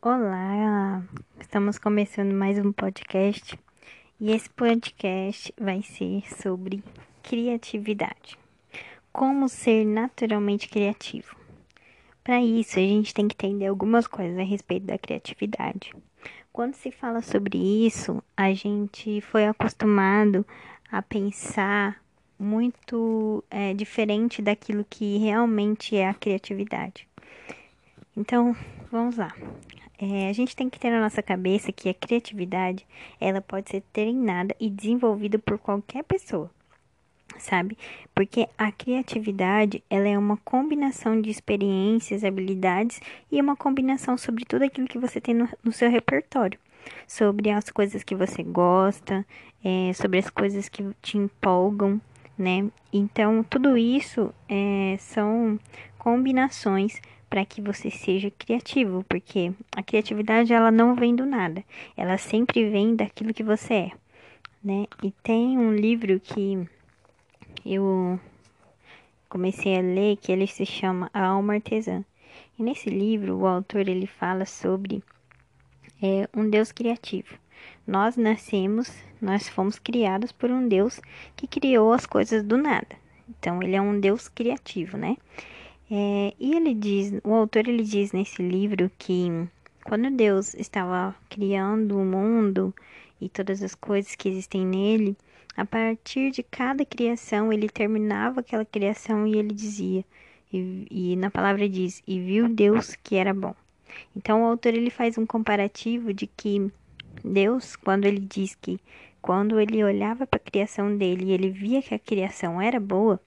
[0.00, 1.02] Olá,
[1.40, 3.58] estamos começando mais um podcast
[4.20, 6.84] e esse podcast vai ser sobre
[7.20, 8.38] criatividade.
[9.12, 11.34] Como ser naturalmente criativo.
[12.22, 15.92] Para isso, a gente tem que entender algumas coisas a respeito da criatividade.
[16.52, 20.46] Quando se fala sobre isso, a gente foi acostumado
[20.92, 22.00] a pensar
[22.38, 27.08] muito é, diferente daquilo que realmente é a criatividade.
[28.16, 28.56] Então,
[28.92, 29.34] vamos lá.
[30.00, 32.86] É, a gente tem que ter na nossa cabeça que a criatividade
[33.20, 36.48] ela pode ser treinada e desenvolvida por qualquer pessoa,
[37.36, 37.76] sabe?
[38.14, 44.62] Porque a criatividade ela é uma combinação de experiências, habilidades e uma combinação sobre tudo
[44.62, 46.60] aquilo que você tem no, no seu repertório,
[47.04, 49.26] sobre as coisas que você gosta,
[49.64, 52.00] é, sobre as coisas que te empolgam,
[52.38, 52.70] né?
[52.92, 55.58] Então tudo isso é, são
[55.98, 61.64] combinações para que você seja criativo, porque a criatividade ela não vem do nada,
[61.96, 63.90] ela sempre vem daquilo que você é,
[64.62, 64.86] né?
[65.02, 66.66] E tem um livro que
[67.64, 68.18] eu
[69.28, 72.04] comecei a ler que ele se chama A Alma Artesã.
[72.58, 75.02] E nesse livro o autor ele fala sobre
[76.02, 77.36] é, um Deus criativo.
[77.86, 81.00] Nós nascemos, nós fomos criados por um Deus
[81.36, 82.96] que criou as coisas do nada.
[83.28, 85.16] Então ele é um Deus criativo, né?
[85.90, 89.48] É, e ele diz, o autor ele diz nesse livro que
[89.84, 92.74] quando Deus estava criando o mundo
[93.18, 95.16] e todas as coisas que existem nele,
[95.56, 100.04] a partir de cada criação ele terminava aquela criação e ele dizia,
[100.52, 103.54] e, e na palavra diz, e viu Deus que era bom.
[104.14, 106.70] Então o autor ele faz um comparativo de que
[107.24, 108.78] Deus, quando ele diz que
[109.22, 113.20] quando ele olhava para a criação dele e ele via que a criação era boa,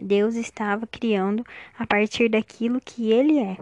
[0.00, 1.44] Deus estava criando
[1.78, 3.56] a partir daquilo que ele é.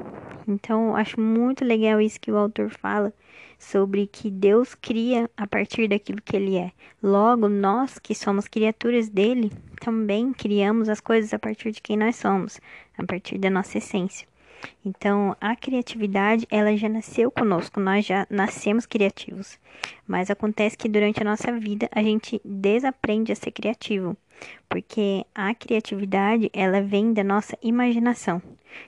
[0.46, 3.12] Então, acho muito legal isso que o autor fala
[3.58, 6.72] sobre que Deus cria a partir daquilo que ele é.
[7.02, 9.50] Logo, nós que somos criaturas dele,
[9.80, 12.61] também criamos as coisas a partir de quem nós somos,
[12.98, 14.27] a partir da nossa essência.
[14.85, 19.58] Então, a criatividade, ela já nasceu conosco, nós já nascemos criativos.
[20.07, 24.17] Mas acontece que durante a nossa vida a gente desaprende a ser criativo
[24.69, 28.42] porque a criatividade ela vem da nossa imaginação.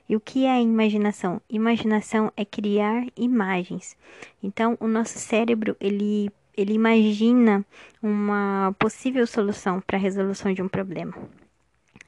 [0.08, 1.40] E o que é imaginação?
[1.48, 3.96] Imaginação é criar imagens.
[4.42, 7.62] Então, o nosso cérebro ele ele imagina
[8.02, 11.12] uma possível solução para a resolução de um problema.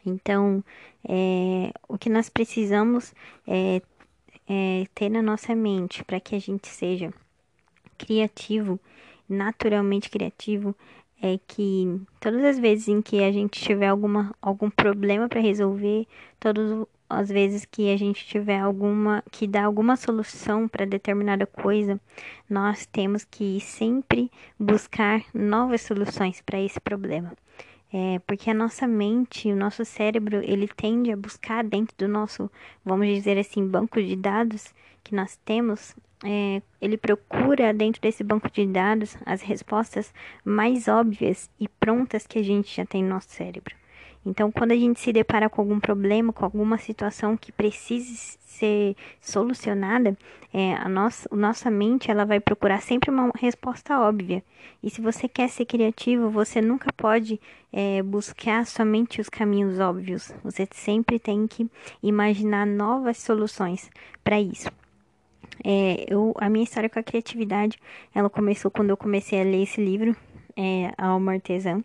[0.04, 0.62] Então,
[1.08, 3.14] é, o que nós precisamos
[3.46, 3.82] é,
[4.48, 7.12] é ter na nossa mente para que a gente seja
[7.98, 8.78] criativo,
[9.28, 10.74] naturalmente criativo,
[11.20, 16.06] é que todas as vezes em que a gente tiver alguma, algum problema para resolver,
[16.38, 22.00] todas as vezes que a gente tiver alguma que dá alguma solução para determinada coisa,
[22.48, 27.32] nós temos que sempre buscar novas soluções para esse problema.
[27.92, 32.50] É, porque a nossa mente, o nosso cérebro, ele tende a buscar dentro do nosso,
[32.84, 38.50] vamos dizer assim, banco de dados que nós temos, é, ele procura dentro desse banco
[38.50, 40.12] de dados as respostas
[40.44, 43.74] mais óbvias e prontas que a gente já tem no nosso cérebro.
[44.24, 48.96] Então, quando a gente se depara com algum problema, com alguma situação que precise ser
[49.20, 50.16] solucionada,
[50.52, 54.42] é, a nossa, nossa mente ela vai procurar sempre uma resposta óbvia.
[54.82, 57.40] E se você quer ser criativo, você nunca pode
[57.72, 60.32] é, buscar somente os caminhos óbvios.
[60.42, 61.68] Você sempre tem que
[62.02, 63.90] imaginar novas soluções
[64.24, 64.70] para isso.
[65.64, 67.78] É, eu, a minha história com a criatividade,
[68.14, 70.16] ela começou quando eu comecei a ler esse livro,
[70.58, 71.82] é, Alma Artesã.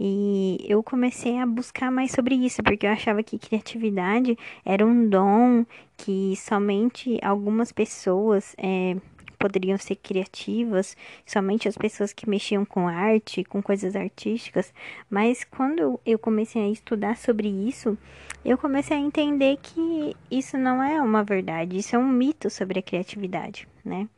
[0.00, 5.08] E eu comecei a buscar mais sobre isso, porque eu achava que criatividade era um
[5.08, 5.64] dom
[5.96, 8.96] que somente algumas pessoas é,
[9.38, 14.72] poderiam ser criativas, somente as pessoas que mexiam com arte, com coisas artísticas,
[15.10, 17.96] mas quando eu comecei a estudar sobre isso,
[18.44, 22.78] eu comecei a entender que isso não é uma verdade, isso é um mito sobre
[22.78, 24.08] a criatividade, né?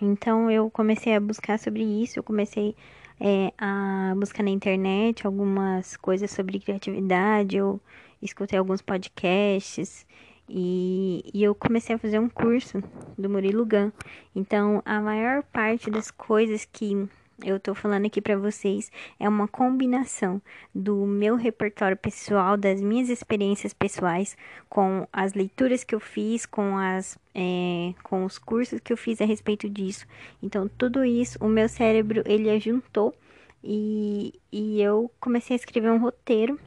[0.00, 2.74] Então eu comecei a buscar sobre isso, eu comecei
[3.20, 7.80] é, a buscar na internet algumas coisas sobre criatividade, eu
[8.20, 10.06] escutei alguns podcasts
[10.48, 12.82] e, e eu comecei a fazer um curso
[13.18, 13.90] do Murilo Gun.
[14.34, 17.08] Então, a maior parte das coisas que
[17.44, 18.90] eu tô falando aqui para vocês
[19.20, 20.40] é uma combinação
[20.74, 24.36] do meu repertório pessoal, das minhas experiências pessoais,
[24.68, 29.20] com as leituras que eu fiz, com as é, com os cursos que eu fiz
[29.20, 30.06] a respeito disso.
[30.42, 33.14] Então tudo isso, o meu cérebro ele ajuntou
[33.62, 36.58] e, e eu comecei a escrever um roteiro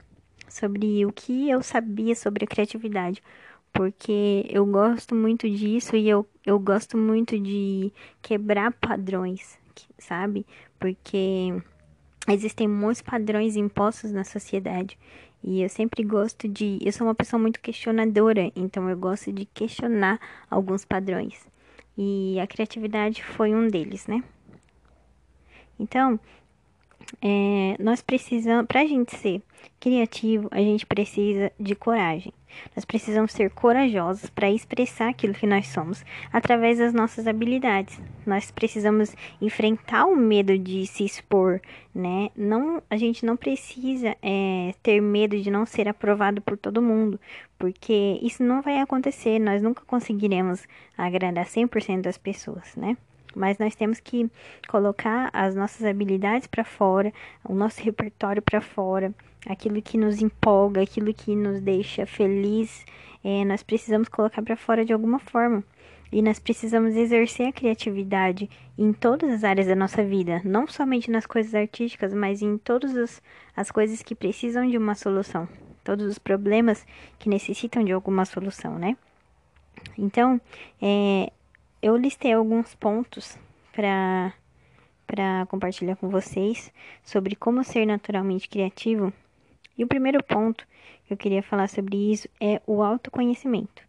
[0.49, 3.21] sobre o que eu sabia sobre a criatividade,
[3.71, 7.91] porque eu gosto muito disso e eu, eu gosto muito de
[8.21, 9.58] quebrar padrões,
[9.99, 10.45] sabe?
[10.79, 11.53] Porque
[12.27, 14.97] existem muitos padrões impostos na sociedade
[15.43, 16.77] e eu sempre gosto de.
[16.81, 20.19] Eu sou uma pessoa muito questionadora, então eu gosto de questionar
[20.49, 21.47] alguns padrões.
[21.97, 24.23] E a criatividade foi um deles, né?
[25.79, 26.19] Então,
[27.21, 29.41] é, nós precisamos, para a gente ser
[29.79, 32.33] criativo, a gente precisa de coragem.
[32.75, 36.03] Nós precisamos ser corajosos para expressar aquilo que nós somos
[36.33, 37.99] através das nossas habilidades.
[38.25, 41.61] Nós precisamos enfrentar o medo de se expor,
[41.93, 42.29] né?
[42.35, 47.19] Não, a gente não precisa é, ter medo de não ser aprovado por todo mundo,
[47.57, 49.39] porque isso não vai acontecer.
[49.39, 50.67] Nós nunca conseguiremos
[50.97, 52.97] agradar 100% das pessoas, né?
[53.35, 54.29] Mas nós temos que
[54.67, 59.13] colocar as nossas habilidades para fora, o nosso repertório para fora,
[59.47, 62.85] aquilo que nos empolga, aquilo que nos deixa feliz,
[63.23, 65.63] é, nós precisamos colocar para fora de alguma forma.
[66.11, 71.11] E nós precisamos exercer a criatividade em todas as áreas da nossa vida, não somente
[71.11, 73.21] nas coisas artísticas, mas em todas as,
[73.55, 75.47] as coisas que precisam de uma solução,
[75.83, 76.83] todos os problemas
[77.19, 78.97] que necessitam de alguma solução, né?
[79.97, 80.41] Então,
[80.81, 81.31] é,
[81.81, 83.37] eu listei alguns pontos
[83.73, 84.33] para
[85.07, 86.71] para compartilhar com vocês
[87.03, 89.11] sobre como ser naturalmente criativo.
[89.75, 90.67] E o primeiro ponto
[91.07, 93.81] que eu queria falar sobre isso é o autoconhecimento.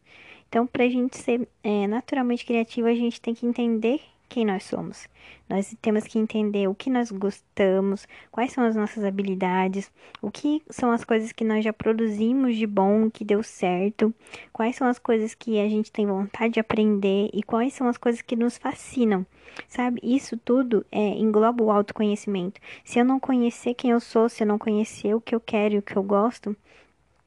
[0.48, 4.00] Então, para a gente ser é, naturalmente criativo, a gente tem que entender
[4.30, 5.08] quem nós somos.
[5.48, 9.90] Nós temos que entender o que nós gostamos, quais são as nossas habilidades,
[10.22, 14.14] o que são as coisas que nós já produzimos de bom, que deu certo,
[14.52, 17.98] quais são as coisas que a gente tem vontade de aprender e quais são as
[17.98, 19.26] coisas que nos fascinam.
[19.68, 20.00] Sabe?
[20.02, 22.60] Isso tudo é, engloba o autoconhecimento.
[22.84, 25.74] Se eu não conhecer quem eu sou, se eu não conhecer o que eu quero
[25.74, 26.56] e o que eu gosto,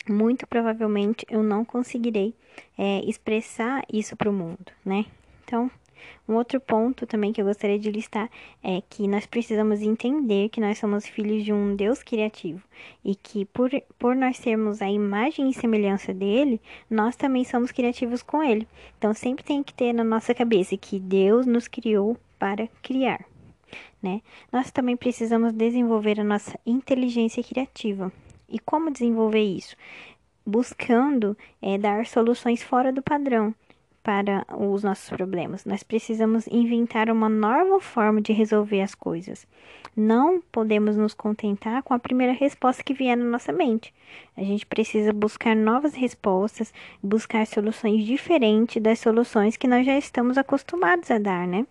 [0.07, 2.33] muito provavelmente eu não conseguirei
[2.77, 5.05] é, expressar isso para o mundo, né?
[5.43, 5.69] Então,
[6.27, 8.29] um outro ponto também que eu gostaria de listar
[8.63, 12.63] é que nós precisamos entender que nós somos filhos de um Deus criativo
[13.03, 13.69] e que por,
[13.99, 18.67] por nós sermos a imagem e semelhança dele, nós também somos criativos com ele.
[18.97, 23.25] Então sempre tem que ter na nossa cabeça que Deus nos criou para criar.
[24.01, 24.21] Né?
[24.51, 28.11] Nós também precisamos desenvolver a nossa inteligência criativa.
[28.47, 29.75] E como desenvolver isso?
[30.45, 33.55] Buscando é, dar soluções fora do padrão
[34.03, 35.63] para os nossos problemas.
[35.63, 39.47] Nós precisamos inventar uma nova forma de resolver as coisas.
[39.95, 43.93] Não podemos nos contentar com a primeira resposta que vier na nossa mente.
[44.35, 50.37] A gente precisa buscar novas respostas, buscar soluções diferentes das soluções que nós já estamos
[50.37, 51.65] acostumados a dar, né?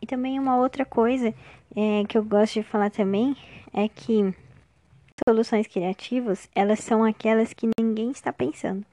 [0.00, 1.34] E também uma outra coisa
[1.74, 3.36] é, que eu gosto de falar também
[3.72, 4.32] é que
[5.28, 8.84] soluções criativas, elas são aquelas que ninguém está pensando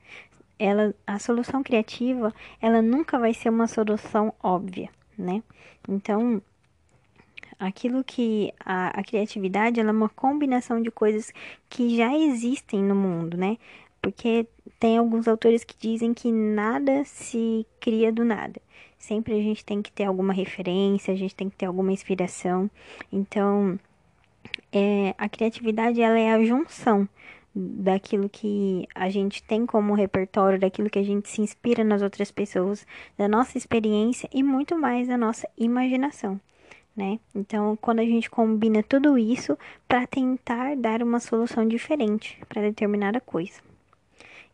[0.58, 5.44] ela, a solução criativa, ela nunca vai ser uma solução óbvia, né?
[5.88, 6.42] Então,
[7.60, 11.32] aquilo que a, a criatividade, ela é uma combinação de coisas
[11.70, 13.58] que já existem no mundo, né?
[14.02, 14.48] Porque
[14.80, 18.62] tem alguns autores que dizem que nada se cria do nada.
[18.98, 22.70] Sempre a gente tem que ter alguma referência, a gente tem que ter alguma inspiração.
[23.12, 23.80] Então,
[24.72, 27.08] é, a criatividade ela é a junção
[27.56, 32.32] daquilo que a gente tem como repertório, daquilo que a gente se inspira nas outras
[32.32, 32.86] pessoas,
[33.18, 36.40] da nossa experiência e muito mais da nossa imaginação,
[36.96, 37.20] né?
[37.36, 39.58] Então, quando a gente combina tudo isso
[39.88, 43.62] para tentar dar uma solução diferente para determinada coisa.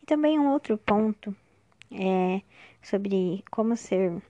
[0.04, 1.34] E também um outro ponto
[1.92, 2.42] é
[2.82, 4.22] sobre como ser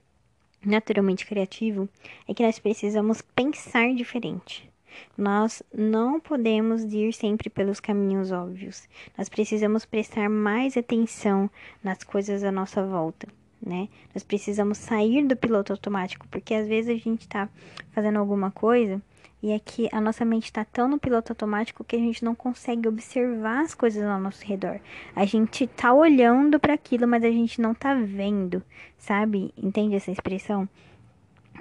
[0.64, 1.88] naturalmente criativo
[2.28, 4.69] é que nós precisamos pensar diferente.
[5.16, 8.88] Nós não podemos ir sempre pelos caminhos óbvios.
[9.16, 11.50] Nós precisamos prestar mais atenção
[11.82, 13.28] nas coisas à nossa volta,
[13.64, 13.88] né?
[14.14, 17.48] Nós precisamos sair do piloto automático, porque às vezes a gente está
[17.92, 19.00] fazendo alguma coisa
[19.42, 22.34] e é que a nossa mente está tão no piloto automático que a gente não
[22.34, 24.80] consegue observar as coisas ao nosso redor.
[25.16, 28.62] A gente tá olhando para aquilo, mas a gente não tá vendo,
[28.98, 29.52] sabe?
[29.56, 30.68] Entende essa expressão?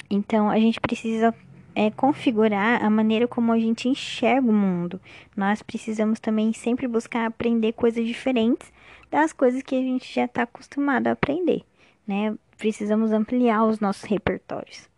[0.09, 1.33] Então a gente precisa
[1.75, 4.99] é, configurar a maneira como a gente enxerga o mundo.
[5.35, 8.71] Nós precisamos também sempre buscar aprender coisas diferentes
[9.09, 11.63] das coisas que a gente já está acostumado a aprender,
[12.07, 12.35] né?
[12.57, 14.89] Precisamos ampliar os nossos repertórios.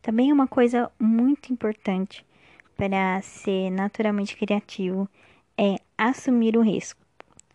[0.00, 2.24] Também uma coisa muito importante
[2.76, 5.08] para ser naturalmente criativo
[5.56, 7.00] é assumir o risco.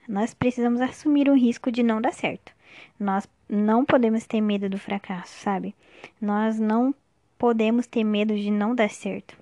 [0.07, 2.53] Nós precisamos assumir o risco de não dar certo.
[2.97, 5.75] Nós não podemos ter medo do fracasso, sabe?
[6.21, 6.95] Nós não
[7.37, 9.37] podemos ter medo de não dar certo.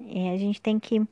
[0.00, 1.06] É, a gente tem que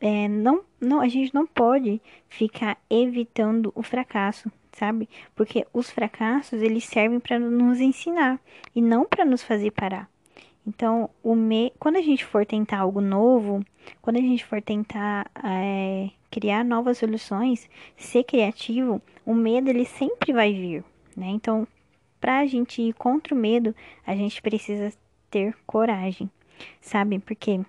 [0.00, 5.08] é, não, não, a gente não pode ficar evitando o fracasso, sabe?
[5.34, 8.38] Porque os fracassos, eles servem para nos ensinar
[8.74, 10.08] e não para nos fazer parar.
[10.66, 11.72] Então, o me...
[11.78, 13.64] quando a gente for tentar algo novo,
[14.02, 20.32] quando a gente for tentar é, criar novas soluções, ser criativo, o medo ele sempre
[20.32, 20.84] vai vir,
[21.16, 21.28] né?
[21.28, 21.66] Então,
[22.20, 24.92] para a gente ir contra o medo, a gente precisa
[25.30, 26.30] ter coragem,
[26.80, 27.18] sabe?
[27.18, 27.60] Porque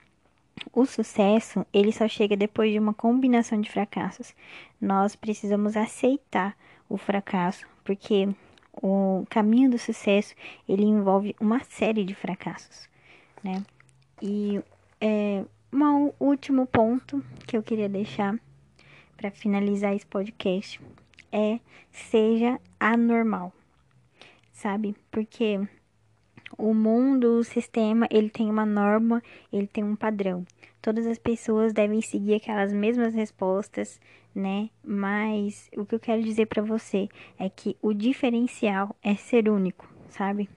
[0.73, 4.33] o sucesso, ele só chega depois de uma combinação de fracassos.
[4.79, 6.55] Nós precisamos aceitar
[6.89, 8.29] o fracasso, porque
[8.81, 10.35] o caminho do sucesso,
[10.67, 12.87] ele envolve uma série de fracassos,
[13.43, 13.63] né?
[14.21, 14.61] E
[15.01, 18.37] é, um último ponto que eu queria deixar
[19.15, 20.79] para finalizar esse podcast
[21.31, 21.59] é
[21.91, 23.51] seja anormal,
[24.51, 24.95] sabe?
[25.11, 25.67] Porque
[26.57, 30.45] o mundo, o sistema, ele tem uma norma, ele tem um padrão.
[30.81, 33.99] Todas as pessoas devem seguir aquelas mesmas respostas,
[34.33, 34.69] né?
[34.83, 39.91] Mas o que eu quero dizer para você é que o diferencial é ser único,
[40.09, 40.49] sabe?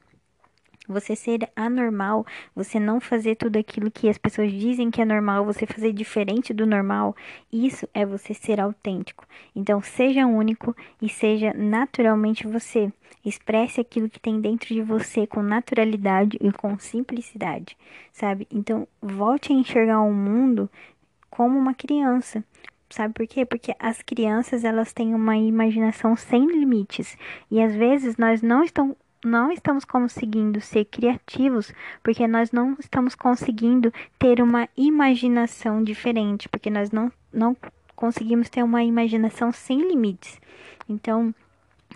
[0.90, 5.44] Você ser anormal, você não fazer tudo aquilo que as pessoas dizem que é normal,
[5.44, 7.14] você fazer diferente do normal,
[7.52, 9.24] isso é você ser autêntico.
[9.54, 12.92] Então, seja único e seja naturalmente você.
[13.24, 17.76] Expresse aquilo que tem dentro de você com naturalidade e com simplicidade,
[18.12, 18.48] sabe?
[18.50, 20.68] Então, volte a enxergar o mundo
[21.30, 22.42] como uma criança.
[22.88, 23.46] Sabe por quê?
[23.46, 27.16] Porque as crianças, elas têm uma imaginação sem limites.
[27.48, 31.72] E às vezes nós não estamos não estamos conseguindo ser criativos
[32.02, 37.56] porque nós não estamos conseguindo ter uma imaginação diferente, porque nós não, não
[37.94, 40.40] conseguimos ter uma imaginação sem limites.
[40.88, 41.34] Então,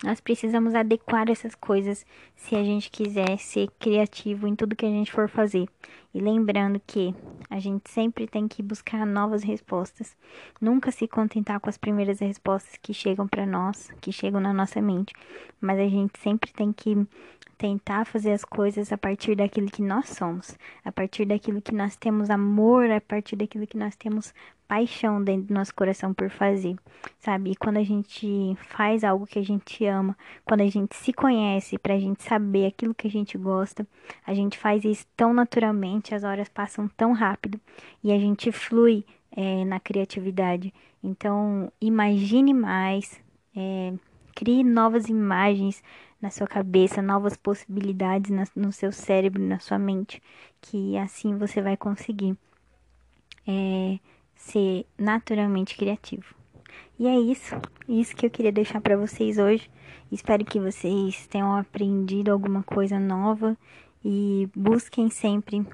[0.03, 4.91] nós precisamos adequar essas coisas se a gente quiser ser criativo em tudo que a
[4.91, 5.69] gente for fazer.
[6.13, 7.15] E lembrando que
[7.51, 10.17] a gente sempre tem que buscar novas respostas,
[10.61, 14.81] nunca se contentar com as primeiras respostas que chegam para nós, que chegam na nossa
[14.81, 15.13] mente,
[15.61, 17.07] mas a gente sempre tem que
[17.59, 21.97] tentar fazer as coisas a partir daquilo que nós somos, a partir daquilo que nós
[21.97, 24.35] temos amor, a partir daquilo que nós temos
[24.67, 26.77] paixão dentro do nosso coração por fazer,
[27.19, 27.53] sabe?
[27.53, 31.79] E quando a gente faz algo que a gente ama, quando a gente se conhece
[31.79, 33.87] pra gente saber aquilo que a gente gosta,
[34.27, 37.61] a gente faz isso tão naturalmente, as horas passam tão rápido
[38.03, 40.73] e a gente flui é, na criatividade.
[41.03, 43.21] Então, imagine mais,
[43.55, 43.93] é,
[44.35, 45.83] crie novas imagens
[46.21, 50.23] na sua cabeça, novas possibilidades no seu cérebro, na sua mente,
[50.61, 52.35] que assim você vai conseguir.
[53.47, 53.99] É,
[54.37, 56.35] ser naturalmente criativo.
[56.99, 57.57] E é isso,
[57.89, 59.69] isso que eu queria deixar para vocês hoje.
[60.13, 63.57] Espero que vocês tenham aprendido alguma coisa nova
[64.05, 65.67] e busquem sempre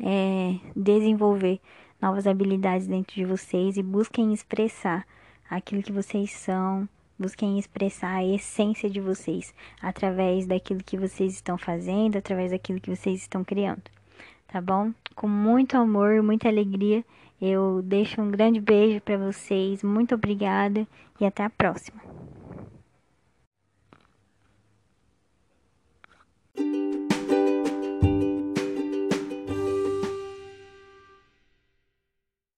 [0.00, 1.60] é, desenvolver
[2.00, 5.06] novas habilidades dentro de vocês e busquem expressar
[5.50, 11.58] aquilo que vocês são, busquem expressar a essência de vocês através daquilo que vocês estão
[11.58, 13.82] fazendo, através daquilo que vocês estão criando,
[14.48, 14.92] tá bom?
[15.14, 17.04] Com muito amor, muita alegria
[17.40, 20.86] eu deixo um grande beijo para vocês, muito obrigada
[21.20, 22.00] e até a próxima.